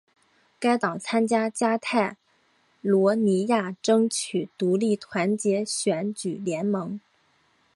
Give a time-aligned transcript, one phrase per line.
[0.59, 2.17] 该党参加加泰
[2.81, 6.99] 罗尼亚争取独立团结选举联盟。